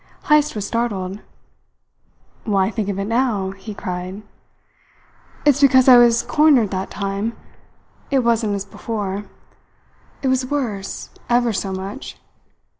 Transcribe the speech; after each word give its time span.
Heyst 0.29 0.55
was 0.55 0.65
startled. 0.65 1.19
"Why 2.43 2.71
think 2.71 2.89
of 2.89 2.97
it 2.97 3.05
now?" 3.05 3.51
he 3.51 3.75
cried. 3.75 4.23
"It's 5.45 5.61
because 5.61 5.87
I 5.87 5.99
was 5.99 6.23
cornered 6.23 6.71
that 6.71 6.89
time. 6.89 7.37
It 8.09 8.23
wasn't 8.23 8.55
as 8.55 8.65
before. 8.65 9.25
It 10.23 10.27
was 10.27 10.47
worse, 10.49 11.11
ever 11.29 11.53
so 11.53 11.71
much. 11.71 12.17